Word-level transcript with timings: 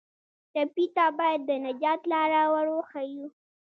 ټپي 0.53 0.85
ته 0.95 1.05
باید 1.19 1.41
د 1.45 1.51
نجات 1.65 2.01
لاره 2.11 2.41
ور 2.53 2.67
وښیو. 2.75 3.25